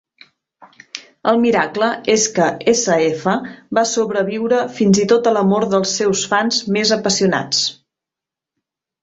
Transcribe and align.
El 1.31 1.35
miracle 1.41 1.89
és 2.13 2.25
que 2.37 2.47
S-F 2.73 3.35
va 3.79 3.83
sobreviure 3.91 4.63
fins 4.79 5.01
i 5.05 5.07
tot 5.13 5.31
a 5.33 5.35
l'amor 5.37 5.69
dels 5.75 5.93
seus 6.01 6.25
fans 6.33 6.61
més 6.79 6.97
apassionats. 6.99 7.63